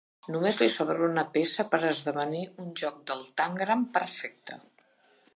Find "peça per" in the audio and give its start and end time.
1.35-1.79